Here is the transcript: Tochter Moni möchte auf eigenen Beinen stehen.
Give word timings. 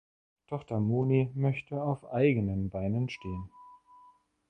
Tochter 0.47 0.79
Moni 0.79 1.29
möchte 1.35 1.83
auf 1.83 2.11
eigenen 2.11 2.71
Beinen 2.71 3.07
stehen. 3.11 3.51